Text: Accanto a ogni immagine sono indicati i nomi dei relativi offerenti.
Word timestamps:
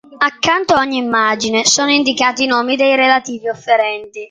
Accanto 0.17 0.73
a 0.73 0.79
ogni 0.79 0.97
immagine 0.97 1.63
sono 1.63 1.91
indicati 1.91 2.45
i 2.45 2.47
nomi 2.47 2.75
dei 2.75 2.95
relativi 2.95 3.47
offerenti. 3.47 4.19